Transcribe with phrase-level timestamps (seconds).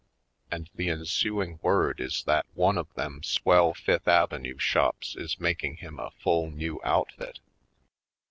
[0.49, 5.39] And the en suing word is that one of them swell Fifth Avenue shops is
[5.39, 7.39] making him a full new outfit.